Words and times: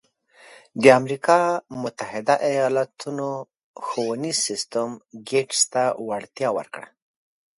د 0.81 0.83
امریکا 0.99 1.39
متحده 1.81 2.35
ایالتونو 2.51 3.27
ښوونیز 3.85 4.37
سیستم 4.47 4.89
ګېټس 5.29 5.61
ته 5.73 5.83
وړتیا 6.07 6.49
ورکړه. 6.57 6.87